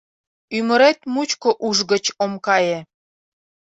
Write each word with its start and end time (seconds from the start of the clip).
Ӱмырет 0.57 0.99
мучко 1.13 1.49
уш 1.67 1.77
гыч 1.91 2.05
ом 2.23 2.33
кае. 2.45 2.79